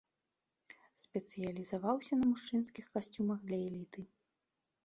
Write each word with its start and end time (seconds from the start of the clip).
Спецыялізаваўся 1.03 2.13
на 2.21 2.25
мужчынскіх 2.31 2.85
касцюмах 2.97 3.39
для 3.51 3.59
эліты. 3.67 3.99